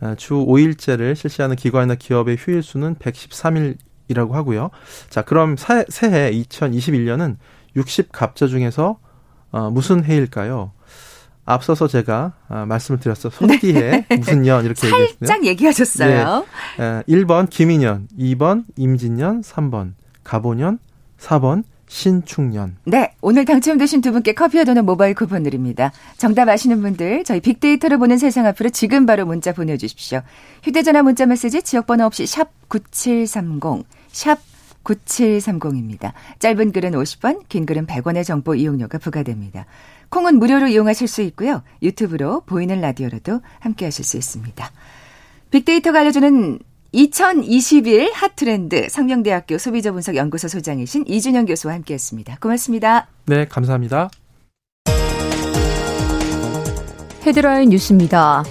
[0.00, 4.70] 아, 주 5일제를 실시하는 기관이나 기업의 휴일 수는 113일이라고 하고요.
[5.10, 7.36] 자, 그럼 사, 새해 2021년은
[7.76, 8.98] 60갑자 중에서
[9.50, 10.72] 어, 무슨 해일까요?
[11.48, 13.30] 앞서서 제가 아, 말씀을 드렸어.
[13.30, 14.16] 소띠해 네.
[14.16, 15.16] 무슨 년 이렇게 얘기했어요.
[15.18, 16.44] 살짝 얘기하셨어요.
[16.78, 17.02] 네.
[17.08, 20.78] 1번 김인년, 2번 임진년, 3번 가보년,
[21.18, 22.76] 4번 신축년.
[22.84, 25.90] 네, 오늘 당첨되신 두 분께 커피와 도는 모바일 쿠폰 드립니다.
[26.18, 30.20] 정답 아시는 분들 저희 빅데이터를 보는 세상 앞으로 지금 바로 문자 보내주십시오.
[30.62, 34.38] 휴대전화 문자 메시지 지역번호 없이 샵 9730, 샵
[34.84, 36.12] 9730입니다.
[36.38, 39.66] 짧은 글은 50원, 긴 글은 100원의 정보 이용료가 부과됩니다.
[40.08, 41.62] 콩은 무료로 이용하실 수 있고요.
[41.82, 44.70] 유튜브로 보이는 라디오로도 함께 하실 수 있습니다.
[45.50, 46.58] 빅데이터가 알려주는
[46.92, 52.36] 2021 핫트렌드 상명대학교 소비자 분석 연구소 소장이신 이준영 교수와 함께 했습니다.
[52.40, 53.08] 고맙습니다.
[53.26, 54.08] 네, 감사합니다.
[57.26, 58.42] 헤드라인 뉴스입니다.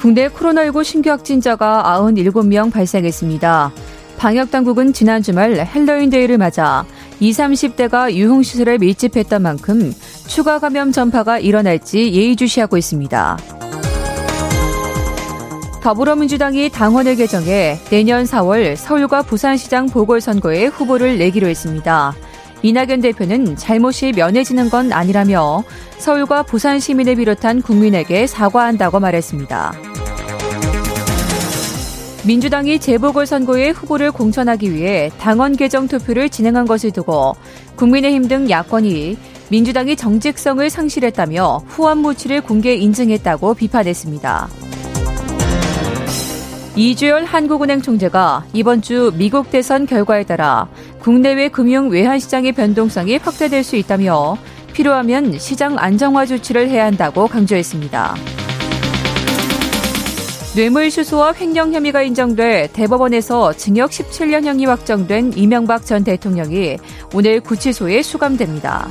[0.00, 3.72] 국내 코로나19 신규 확진자가 97명 발생했습니다.
[4.16, 6.84] 방역당국은 지난 주말 헬로윈데이를 맞아
[7.20, 9.92] 20, 30대가 유흥시설에 밀집했던 만큼
[10.26, 13.38] 추가 감염 전파가 일어날지 예의주시하고 있습니다.
[15.82, 22.14] 더불어민주당이 당헌을 개정해 내년 4월 서울과 부산시장 보궐선거에 후보를 내기로 했습니다.
[22.62, 25.62] 이낙연 대표는 잘못이 면해지는 건 아니라며
[25.98, 29.93] 서울과 부산 시민을 비롯한 국민에게 사과한다고 말했습니다.
[32.26, 37.34] 민주당이 재보궐선거에 후보를 공천하기 위해 당원 개정 투표를 진행한 것을 두고
[37.76, 39.16] 국민의힘 등 야권이
[39.50, 44.48] 민주당이 정직성을 상실했다며 후원 무치를 공개 인증했다고 비판했습니다.
[46.76, 50.66] 이주열 한국은행 총재가 이번 주 미국 대선 결과에 따라
[51.00, 54.36] 국내외 금융 외환시장의 변동성이 확대될 수 있다며
[54.72, 58.33] 필요하면 시장 안정화 조치를 해야 한다고 강조했습니다.
[60.54, 66.76] 뇌물수수와 횡령 혐의가 인정돼 대법원에서 징역 17년형이 확정된 이명박 전 대통령이
[67.12, 68.88] 오늘 구치소에 수감됩니다.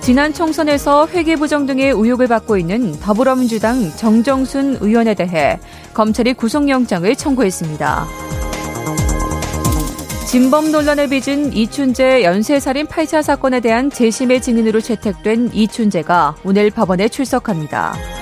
[0.00, 5.58] 지난 총선에서 회계부정 등의 의혹을 받고 있는 더불어민주당 정정순 의원에 대해
[5.92, 8.06] 검찰이 구속영장을 청구했습니다.
[10.26, 18.21] 진범 논란을 빚은 이춘재 연쇄살인 8차 사건에 대한 재심의 증인으로 채택된 이춘재가 오늘 법원에 출석합니다.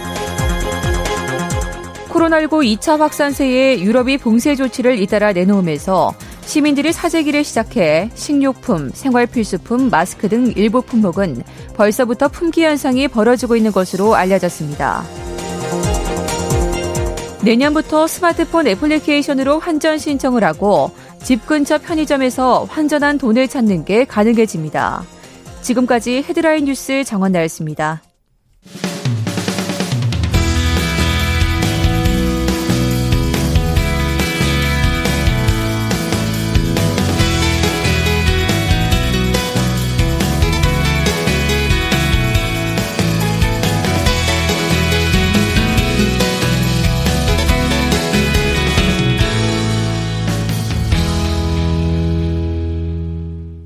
[2.11, 6.13] 코로나19 2차 확산세에 유럽이 봉쇄 조치를 잇따라 내놓으면서
[6.45, 11.45] 시민들이 사재기를 시작해 식료품, 생활필수품, 마스크 등 일부 품목은
[11.77, 15.05] 벌써부터 품귀 현상이 벌어지고 있는 것으로 알려졌습니다.
[17.43, 20.91] 내년부터 스마트폰 애플리케이션으로 환전 신청을 하고
[21.23, 25.05] 집 근처 편의점에서 환전한 돈을 찾는 게 가능해집니다.
[25.63, 28.03] 지금까지 헤드라인 뉴스 정원 나였습니다.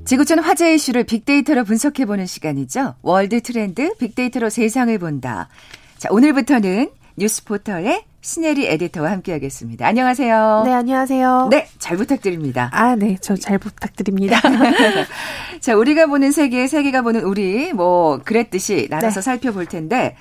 [0.05, 2.95] 지구촌 화제 이슈를 빅데이터로 분석해보는 시간이죠.
[3.01, 5.49] 월드 트렌드 빅데이터로 세상을 본다.
[5.97, 9.85] 자, 오늘부터는 뉴스포털의 신혜리 에디터와 함께하겠습니다.
[9.87, 10.63] 안녕하세요.
[10.65, 11.47] 네, 안녕하세요.
[11.49, 12.69] 네, 잘 부탁드립니다.
[12.73, 14.39] 아, 네, 저 잘 부탁드립니다.
[15.59, 19.21] 자, 우리가 보는 세계, 세계가 보는 우리, 뭐, 그랬듯이 나눠서 네.
[19.21, 20.15] 살펴볼 텐데,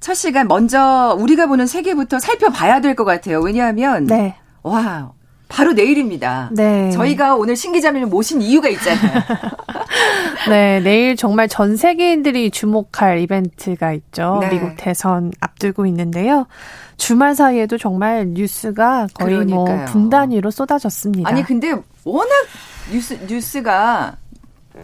[0.00, 3.40] 첫 시간 먼저 우리가 보는 세계부터 살펴봐야 될 것 같아요.
[3.40, 4.34] 왜냐하면, 네.
[4.62, 5.12] 와,
[5.48, 6.50] 바로 내일입니다.
[6.52, 6.90] 네.
[6.90, 9.22] 저희가 오늘 신 기자님을 모신 이유가 있잖아요.
[10.50, 14.38] 네, 내일 정말 전 세계인들이 주목할 이벤트가 있죠.
[14.42, 14.50] 네.
[14.50, 16.46] 미국 대선 앞두고 있는데요.
[16.98, 19.76] 주말 사이에도 정말 뉴스가 거의 뭐 그러니까요.
[19.76, 21.28] 뭐 분단위로 쏟아졌습니다.
[21.28, 22.30] 아니 근데 워낙
[22.92, 24.16] 뉴스 뉴스가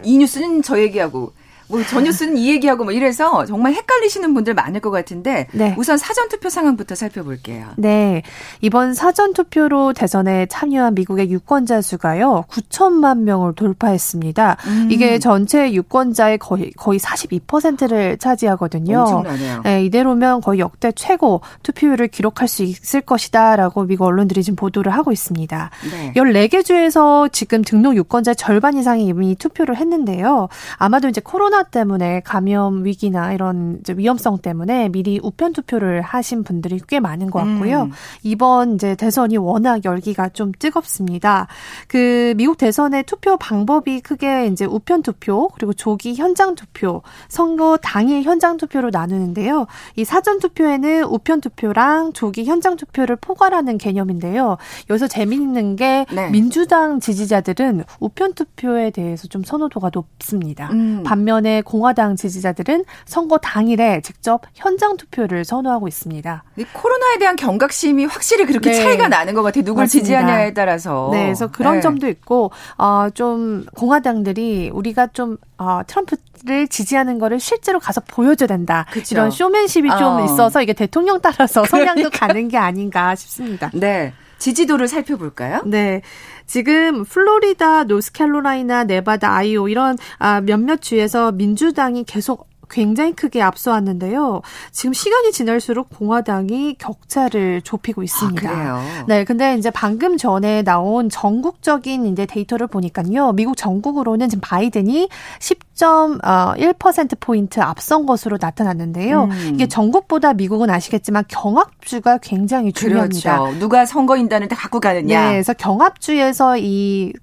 [0.03, 1.31] 이 뉴스는 저 얘기하고
[1.67, 5.75] 뭐저 뉴스는 이 얘기하고 뭐 이래서 정말 헷갈리시는 분들 많을 것 같은데 네.
[5.77, 7.67] 우선 사전 투표 상황부터 살펴볼게요.
[7.77, 8.21] 네.
[8.61, 12.45] 이번 사전 투표로 대선에 참여한 미국의 유권자 수가요.
[12.49, 14.57] 9천만 명을 돌파했습니다.
[14.67, 14.87] 음.
[14.91, 18.99] 이게 전체 유권자의 거의 거의 42%를 차지하거든요.
[18.99, 19.61] 엄청나네요.
[19.63, 25.11] 네, 이대로면 거의 역대 최고 투표율을 기록할 수 있을 것이다라고 미국 언론들이 지금 보도를 하고
[25.11, 25.69] 있습니다.
[25.91, 26.13] 네.
[26.15, 30.47] 14개 주에서 지금 등록 유권자 절반 이상이 이미 투표를 했는데요.
[30.77, 36.81] 아마도 이제 코로나 코로나 때문에 감염 위기나 이런 위험성 때문에 미리 우편 투표를 하신 분들이
[36.87, 37.83] 꽤 많은 것 같고요.
[37.83, 37.91] 음.
[38.23, 41.47] 이번 이제 대선이 워낙 열기가 좀 뜨겁습니다.
[41.87, 48.23] 그 미국 대선의 투표 방법이 크게 이제 우편 투표 그리고 조기 현장 투표, 선거 당일
[48.23, 49.67] 현장 투표로 나누는데요.
[49.95, 54.57] 이 사전 투표에는 우편 투표랑 조기 현장 투표를 포괄하는 개념인데요.
[54.89, 56.29] 여기서 재미있는 게 네.
[56.31, 60.69] 민주당 지지자들은 우편 투표에 대해서 좀 선호도가 높습니다.
[60.73, 61.03] 음.
[61.05, 66.43] 반면 에 공화당 지지자들은 선거 당일에 직접 현장 투표를 선호하고 있습니다.
[66.73, 68.81] 코로나에 대한 경각심이 확실히 그렇게 네.
[68.81, 69.63] 차이가 나는 것 같아요.
[69.63, 70.03] 누굴 맞습니다.
[70.05, 71.09] 지지하냐에 따라서.
[71.11, 71.81] 네, 그래서 그런 네.
[71.81, 78.85] 점도 있고 어, 좀 공화당들이 우리가 좀 어, 트럼프를 지지하는 거를 실제로 가서 보여줘야 된다.
[78.91, 79.15] 그쵸.
[79.15, 79.97] 이런 쇼맨십이 어.
[79.97, 82.27] 좀 있어서 이게 대통령 따라서 성향도 그러니까.
[82.27, 83.69] 가는 게 아닌가 싶습니다.
[83.73, 84.13] 네.
[84.37, 85.61] 지지도를 살펴볼까요?
[85.65, 86.01] 네.
[86.45, 94.41] 지금 플로리다, 노스캐롤라이나, 네바다, 아이오 이런 아, 몇몇 주에서 민주당이 계속 굉장히 크게 앞서왔는데요.
[94.71, 98.49] 지금 시간이 지날수록 공화당이 격차를 좁히고 있습니다.
[98.49, 103.33] 아, 네, 근데 이제 방금 전에 나온 전국적인 이제 데이터를 보니까요.
[103.33, 109.25] 미국 전국으로는 지금 바이든이 10.1% 어, 포인트 앞선 것으로 나타났는데요.
[109.25, 109.51] 음.
[109.53, 113.39] 이게 전국보다 미국은 아시겠지만 경합주가 굉장히 중요합니다.
[113.39, 113.59] 그렇죠.
[113.59, 115.25] 누가 선거인단을 다 갖고 가느냐.
[115.25, 117.13] 네, 그래서 경합주에서 이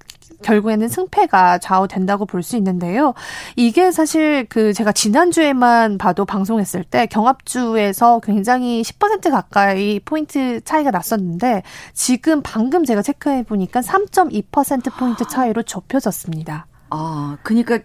[0.42, 3.14] 결국에는 승패가 좌우된다고 볼 수 있는데요.
[3.56, 11.62] 이게 사실 그 제가 지난주에만 봐도 방송했을 때 경합주에서 굉장히 10% 가까이 포인트 차이가 났었는데
[11.94, 16.66] 지금 방금 제가 체크해 보니까 3.2% 포인트 차이로 좁혀졌습니다.
[16.90, 17.78] 아, 그러니까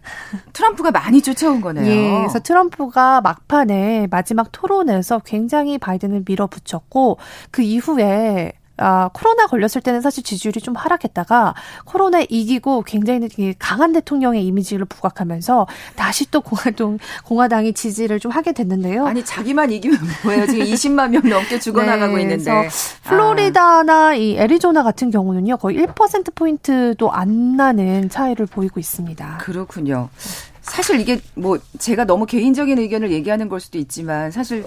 [0.52, 1.86] 트럼프가 많이 쫓아온 거네요.
[1.86, 7.18] 예, 그래서 트럼프가 막판에 마지막 토론에서 굉장히 바이든을 밀어붙였고
[7.50, 14.46] 그 이후에 아, 코로나 걸렸을 때는 사실 지지율이 좀 하락했다가 코로나 이기고 굉장히 강한 대통령의
[14.46, 19.06] 이미지를 부각하면서 다시 또 공화당 공화당이 지지를 좀 하게 됐는데요.
[19.06, 20.46] 아니 자기만 이기면 뭐예요?
[20.48, 22.70] 지금 20만 명 넘게 죽어나가고 네, 있는데.
[23.04, 24.14] 플로리다나 아.
[24.14, 29.38] 이 애리조나 같은 경우는요 거의 1% 포인트도 안 나는 차이를 보이고 있습니다.
[29.42, 30.10] 그렇군요.
[30.62, 34.66] 사실 이게 뭐 제가 너무 개인적인 의견을 얘기하는 걸 수도 있지만 사실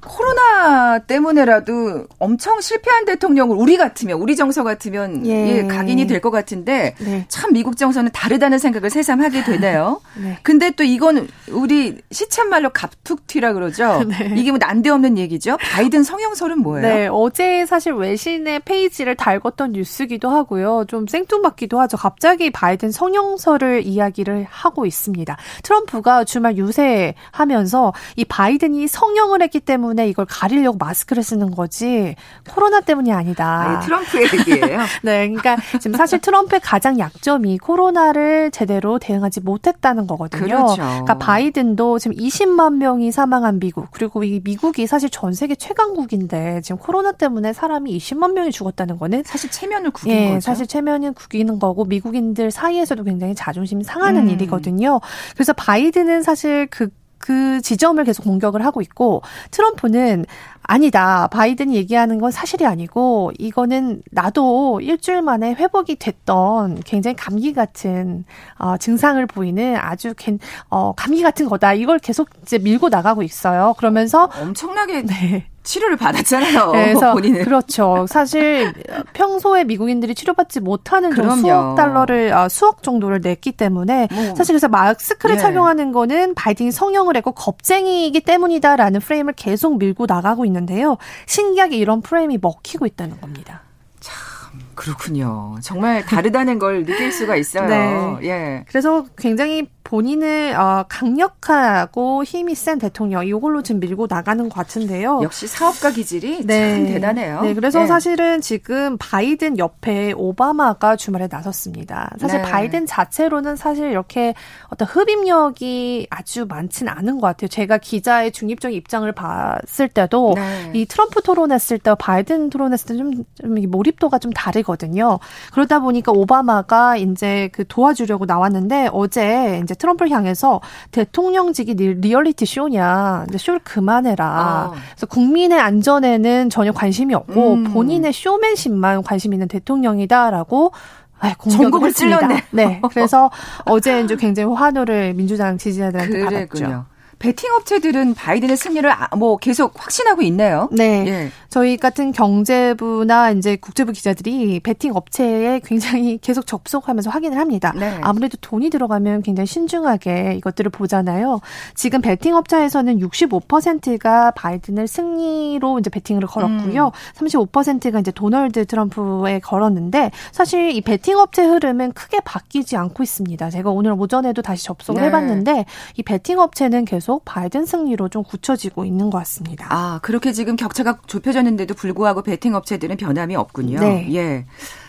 [0.00, 6.30] 코로나 때문에라도 엄청 실패한 대통령을 우리 같으면 우리 정서 같으면 예, 예 각인이 될 것
[6.30, 7.24] 같은데 네.
[7.28, 10.00] 참 미국 정서는 다르다는 생각을 새삼 하게 되네요.
[10.22, 10.38] 네.
[10.44, 14.04] 근데 또 이건 우리 시쳇말로 갑툭튀라 그러죠.
[14.06, 14.34] 네.
[14.36, 15.56] 이게 뭐 난데없는 얘기죠.
[15.56, 16.86] 바이든 성형설은 뭐예요?
[16.86, 20.84] 네, 어제 사실 외신의 페이지를 달궜던 뉴스기도 하고요.
[20.86, 21.96] 좀 생뚱맞기도 하죠.
[21.96, 25.36] 갑자기 바이든 성형설을 이야기를 하고 있습니다.
[25.64, 32.14] 트럼프가 주말 유세하면서 이 바이든이 성형을 했기 때문에 때문에 이걸 가리려고 마스크를 쓰는 거지
[32.50, 33.78] 코로나 때문이 아니다.
[33.78, 34.80] 아, 트럼프의 얘기예요.
[35.02, 40.42] 네, 그러니까 지금 사실 트럼프의 가장 약점이 코로나를 제대로 대응하지 못했다는 거거든요.
[40.42, 40.76] 그렇죠.
[40.76, 46.78] 그러니까 바이든도 지금 20만 명이 사망한 미국 그리고 이 미국이 사실 전 세계 최강국인데 지금
[46.78, 50.40] 코로나 때문에 사람이 20만 명이 죽었다는 거는 사실 체면을 구긴 예, 거죠.
[50.40, 54.30] 사실 체면을 구기는 거고 미국인들 사이에서도 굉장히 자존심 상하는 음.
[54.30, 55.00] 일이거든요.
[55.34, 56.88] 그래서 바이든은 사실 그
[57.22, 60.26] 그 지점을 계속 공격을 하고 있고 트럼프는
[60.62, 61.28] 아니다.
[61.28, 68.24] 바이든이 얘기하는 건 사실이 아니고 이거는 나도 일주일 만에 회복이 됐던 굉장히 감기 같은
[68.58, 70.36] 어, 증상을 보이는 아주 개,
[70.68, 71.74] 어, 감기 같은 거다.
[71.74, 73.74] 이걸 계속 이제 밀고 나가고 있어요.
[73.78, 75.51] 그러면서 엄청나게 네.
[75.62, 76.72] 치료를 받았잖아요.
[76.72, 77.44] 네, 그래서 본인은.
[77.44, 78.06] 그렇죠.
[78.08, 78.72] 사실
[79.12, 84.34] 평소에 미국인들이 치료받지 못하는 수억 달러를 아, 수억 정도를 냈기 때문에 뭐.
[84.34, 85.40] 사실 그래서 마스크를 예.
[85.40, 90.98] 착용하는 거는 바이든이 성형을 했고 겁쟁이이기 때문이다라는 프레임을 계속 밀고 나가고 있는데요.
[91.26, 93.62] 신기하게 이런 프레임이 먹히고 있다는 겁니다.
[94.00, 95.56] 참 그렇군요.
[95.62, 97.66] 정말 다르다는 걸 느낄 수가 있어요.
[98.20, 98.28] 네.
[98.28, 98.64] 예.
[98.68, 105.20] 그래서 굉장히 본인을 어, 강력하고 힘이 센 대통령 이걸로 지금 밀고 나가는 것 같은데요.
[105.22, 106.76] 역시 사업가 기질이 네.
[106.76, 107.42] 참 대단해요.
[107.42, 107.86] 네, 그래서 네.
[107.86, 112.10] 사실은 지금 바이든 옆에 오바마가 주말에 나섰습니다.
[112.18, 112.50] 사실 네.
[112.50, 114.32] 바이든 자체로는 사실 이렇게
[114.68, 117.48] 어떤 흡입력이 아주 많지는 않은 것 같아요.
[117.48, 120.70] 제가 기자의 중립적인 입장을 봤을 때도 네.
[120.72, 125.18] 이 트럼프 토론했을 때 바이든 토론했을 때 좀 좀 몰입도가 좀 다르거든요.
[125.52, 130.60] 그러다 보니까 오바마가 이제 그 도와주려고 나왔는데 어제 이제 트럼프를 향해서
[130.92, 133.26] 대통령직이 리얼리티 쇼냐.
[133.28, 134.24] 이제 쇼를 그만해라.
[134.24, 134.72] 아.
[134.90, 137.64] 그래서 국민의 안전에는 전혀 관심이 없고 음.
[137.64, 140.72] 본인의 쇼맨십만 관심 있는 대통령이다라고
[141.18, 142.44] 아, 정곡을 찔렀네.
[142.50, 142.80] 네.
[142.90, 143.30] 그래서
[143.64, 146.64] 어제 이제 굉장히 환호를 민주당 지지자들한테 그랬군요.
[146.66, 146.91] 받았죠.
[147.22, 150.68] 베팅 업체들은 바이든의 승리를 아, 뭐 계속 확신하고 있네요.
[150.72, 151.04] 네.
[151.06, 151.28] 예.
[151.48, 157.72] 저희 같은 경제부나 이제 국제부 기자들이 베팅 업체에 굉장히 계속 접속하면서 확인을 합니다.
[157.78, 157.96] 네.
[158.00, 161.40] 아무래도 돈이 들어가면 굉장히 신중하게 이것들을 보잖아요.
[161.76, 166.86] 지금 베팅 업체에서는 65%가 바이든을 승리로 이제 베팅을 걸었고요.
[166.86, 167.26] 음.
[167.28, 173.50] 35%가 이제 도널드 트럼프에 걸었는데 사실 이 베팅 업체 흐름은 크게 바뀌지 않고 있습니다.
[173.50, 175.06] 제가 오늘 오전에도 다시 접속을 네.
[175.06, 175.66] 해봤는데
[175.98, 179.66] 이 베팅 업체는 계속 바이든 승리로 좀 굳혀지고 있는 것 같습니다.
[179.70, 183.80] 아 그렇게 지금 격차가 좁혀졌는데도 불구하고 베팅 업체들은 변함이 없군요.
[183.80, 184.08] 네.
[184.14, 184.46] 예.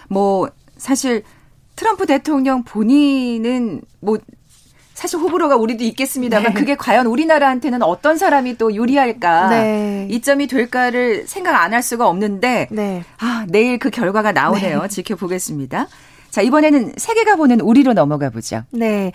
[0.10, 1.24] 뭐 사실
[1.76, 4.18] 트럼프 대통령 본인은 뭐
[4.94, 6.60] 사실 호불호가 우리도 있겠습니다만 네.
[6.60, 10.08] 그게 과연 우리나라한테는 어떤 사람이 또 유리할까 네.
[10.12, 13.04] 이점이 될까를 생각 안 할 수가 없는데 네.
[13.18, 14.82] 아 내일 그 결과가 나오네요.
[14.84, 14.88] 네.
[14.88, 15.88] 지켜보겠습니다.
[16.30, 18.64] 자 이번에는 세계가 보는 우리로 넘어가 보죠.
[18.72, 19.12] 네.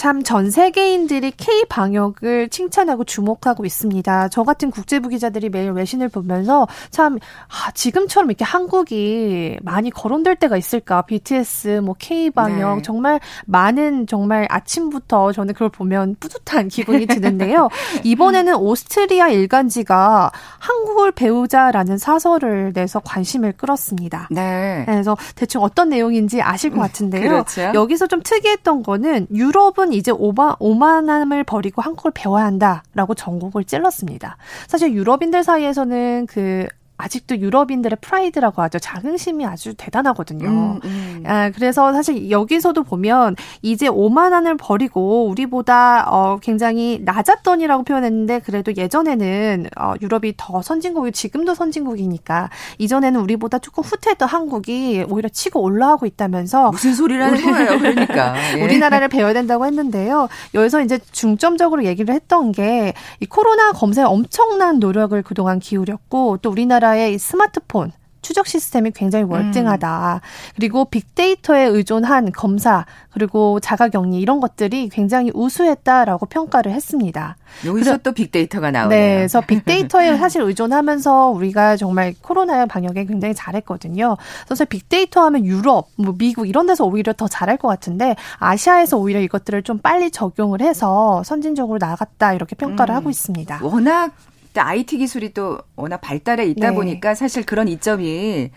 [0.00, 4.28] 참 전 세계인들이 K 방역을 칭찬하고 주목하고 있습니다.
[4.28, 10.56] 저 같은 국제부 기자들이 매일 외신을 보면서 참 아, 지금처럼 이렇게 한국이 많이 거론될 때가
[10.56, 11.02] 있을까?
[11.02, 12.82] BTS, 뭐 K 방역 네.
[12.82, 17.68] 정말 많은 정말 아침부터 저는 그걸 보면 뿌듯한 기분이 드는데요.
[18.04, 24.28] 이번에는 오스트리아 일간지가 한국을 배우자라는 사설을 내서 관심을 끌었습니다.
[24.30, 24.84] 네.
[24.86, 27.28] 그래서 대충 어떤 내용인지 아실 것 음, 같은데요.
[27.28, 27.72] 그렇죠.
[27.74, 34.36] 여기서 좀 특이했던 거는 유럽은 한국은 이제 오바, 오만함을 버리고 한국을 배워야 한다라고 전국을 찔렀습니다.
[34.68, 36.66] 사실 유럽인들 사이에서는 그
[37.00, 38.78] 아직도 유럽인들의 프라이드라고 하죠.
[38.78, 40.48] 자긍심이 아주 대단하거든요.
[40.48, 41.22] 음, 음.
[41.26, 49.68] 아, 그래서 사실 여기서도 보면 이제 오만원을 버리고 우리보다 어, 굉장히 낮았던이라고 표현했는데 그래도 예전에는
[49.78, 56.70] 어, 유럽이 더 선진국이 지금도 선진국이니까 이전에는 우리보다 조금 후퇴했던 한국이 오히려 치고 올라가고 있다면서
[56.70, 57.78] 무슨 소리라는 거예요.
[57.78, 58.62] 그러니까 예.
[58.62, 60.28] 우리나라를 배워야 된다고 했는데요.
[60.54, 66.89] 여기서 이제 중점적으로 얘기를 했던 게 이 코로나 검사에 엄청난 노력을 그동안 기울였고 또 우리나라
[66.90, 70.20] 우리나라의 스마트폰 추적 시스템이 굉장히 월등하다.
[70.22, 70.54] 음.
[70.54, 77.36] 그리고 빅데이터에 의존한 검사 그리고 자가격리 이런 것들이 굉장히 우수했다라고 평가를 했습니다.
[77.64, 78.88] 여기서 또 빅데이터가 나오네요.
[78.90, 84.18] 네, 그래서 빅데이터에 사실 의존하면서 우리가 정말 코로나 방역에 굉장히 잘했거든요.
[84.44, 89.20] 그래서 빅데이터 하면 유럽, 뭐 미국 이런 데서 오히려 더 잘할 것 같은데 아시아에서 오히려
[89.20, 92.96] 이것들을 좀 빨리 적용을 해서 선진적으로 나갔다 이렇게 평가를 음.
[92.96, 93.60] 하고 있습니다.
[93.62, 94.12] 워낙
[94.54, 96.74] IT 기술이 또 워낙 발달해 있다 네.
[96.74, 98.50] 보니까 사실 그런 이점이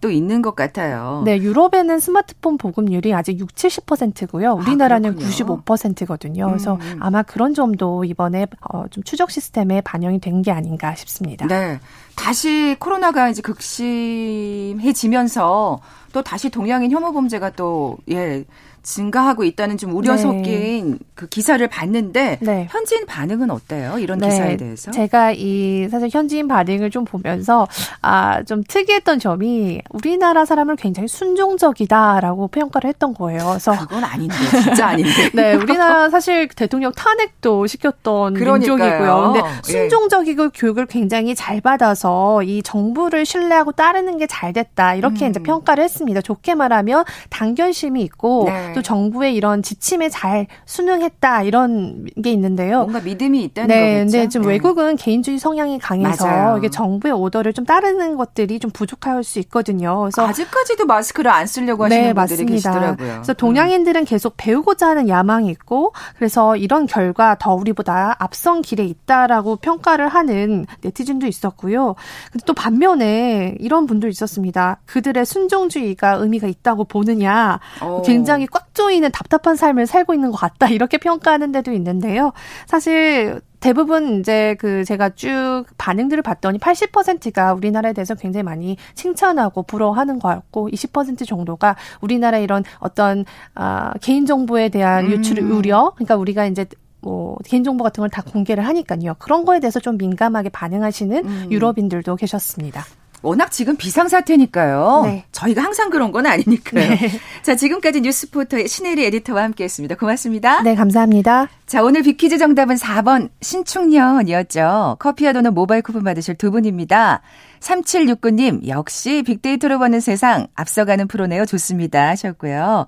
[0.00, 1.20] 또 있는 것 같아요.
[1.26, 4.54] 네, 유럽에는 스마트폰 보급률이 아직 6, 70%고요.
[4.54, 6.46] 우리나라는 아, 95%거든요.
[6.46, 6.52] 음.
[6.52, 11.46] 그래서 아마 그런 점도 이번에 어, 좀 추적 시스템에 반영이 된 게 아닌가 싶습니다.
[11.46, 11.78] 네.
[12.16, 15.80] 다시 코로나가 이제 극심해지면서
[16.12, 18.44] 또 다시 동양인 혐오 범죄가 또 예,
[18.82, 20.18] 증가하고 있다는 좀 우려 네.
[20.18, 20.98] 섞인 네.
[21.14, 22.66] 그 기사를 봤는데 네.
[22.70, 23.98] 현지인 반응은 어때요?
[23.98, 24.28] 이런 네.
[24.28, 24.90] 기사에 대해서?
[24.90, 27.66] 제가 이 사실 현지인 반응을 좀 보면서
[28.02, 33.44] 아 좀 특이했던 점이 우리나라 사람을 굉장히 순종적이다라고 평가를 했던 거예요.
[33.50, 35.10] 그래서 그건 아닌데 진짜 아닌데.
[35.34, 38.76] 네, 우리나라 사실 대통령 탄핵도 시켰던 그러니까요.
[38.76, 39.32] 민족이고요.
[39.32, 39.62] 근데 예.
[39.62, 40.48] 순종적이고 예.
[40.54, 45.30] 교육을 굉장히 잘 받아서 이 정부를 신뢰하고 따르는 게 잘 됐다 이렇게 음.
[45.30, 46.20] 이제 평가를 했습니다.
[46.20, 48.46] 좋게 말하면 당견심이 있고.
[48.70, 48.72] 네.
[48.74, 52.80] 또 정부의 이런 지침에 잘 순응했다 이런 게 있는데요.
[52.80, 54.12] 뭔가 믿음이 있다는 네, 거겠죠.
[54.18, 54.48] 근데 좀 네.
[54.48, 56.58] 외국은 개인주의 성향이 강해서 맞아요.
[56.58, 60.00] 이게 정부의 오더를 좀 따르는 것들이 좀 부족할 수 있거든요.
[60.00, 62.52] 그래서 아직까지도 마스크를 안 쓰려고 하시는 네, 분들이 맞습니다.
[62.52, 63.12] 계시더라고요.
[63.14, 69.56] 그래서 동양인들은 계속 배우고자 하는 야망이 있고 그래서 이런 결과 더 우리보다 앞선 길에 있다라고
[69.56, 71.94] 평가를 하는 네티즌도 있었고요.
[72.30, 74.78] 근데 또 반면에 이런 분도 있었습니다.
[74.86, 77.60] 그들의 순종주의가 의미가 있다고 보느냐.
[77.82, 78.02] 오.
[78.02, 80.68] 굉장히 꽉꽉 조이는 답답한 삶을 살고 있는 것 같다.
[80.68, 82.32] 이렇게 평가하는 데도 있는데요.
[82.66, 90.18] 사실 대부분 이제 그 제가 쭉 반응들을 봤더니 80%가 우리나라에 대해서 굉장히 많이 칭찬하고 부러워하는
[90.18, 95.52] 거였고 20% 정도가 우리나라 이런 어떤 아 개인 정보에 대한 유출 음.
[95.52, 96.66] 우려 그러니까 우리가 이제
[97.02, 99.14] 뭐 개인정보 같은 걸 다 공개를 하니까요.
[99.18, 101.48] 그런 거에 대해서 좀 민감하게 반응하시는 음.
[101.50, 102.84] 유럽인들도 계셨습니다.
[103.22, 105.02] 워낙 지금 비상사태니까요.
[105.04, 105.24] 네.
[105.32, 106.88] 저희가 항상 그런 건 아니니까요.
[106.88, 107.10] 네.
[107.42, 109.94] 자, 지금까지 뉴스포터의 신혜리 에디터와 함께 했습니다.
[109.94, 110.62] 고맙습니다.
[110.62, 111.48] 네, 감사합니다.
[111.66, 114.96] 자, 오늘 비퀴즈 정답은 4번 신축년이었죠.
[114.98, 117.20] 커피와 도는 모바일 쿠폰 받으실 두 분입니다.
[117.60, 121.44] 3769님, 역시 빅데이터로 보는 세상 앞서가는 프로네요.
[121.44, 122.08] 좋습니다.
[122.08, 122.86] 하셨고요.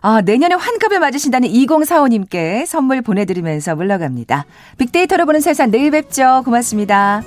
[0.00, 4.46] 아, 내년에 환갑을 맞으신다는 2045님께 선물 보내드리면서 물러갑니다.
[4.78, 6.42] 빅데이터로 보는 세상 내일 뵙죠.
[6.44, 7.24] 고맙습니다.